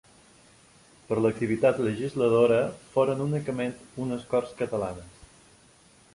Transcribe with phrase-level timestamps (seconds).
[1.09, 2.57] Per l'activitat legisladora
[2.95, 3.77] foren únicament
[4.07, 5.25] unes Corts Catalanes.